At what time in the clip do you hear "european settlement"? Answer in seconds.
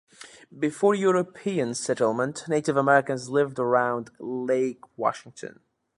0.95-2.45